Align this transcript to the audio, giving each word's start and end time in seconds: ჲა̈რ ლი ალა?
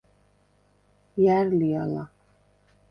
ჲა̈რ 1.21 1.47
ლი 1.59 1.69
ალა? 1.83 2.03